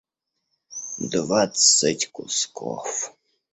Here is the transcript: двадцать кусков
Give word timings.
двадцать 1.11 2.07
кусков 2.11 3.13